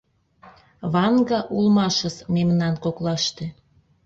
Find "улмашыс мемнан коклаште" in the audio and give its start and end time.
1.55-3.45